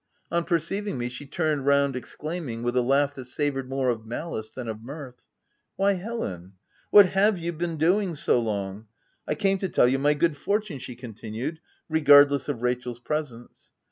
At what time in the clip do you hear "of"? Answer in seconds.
3.89-4.03, 4.67-4.81, 12.49-12.63